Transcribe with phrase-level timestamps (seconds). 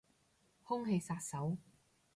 [0.63, 1.59] 空氣殺手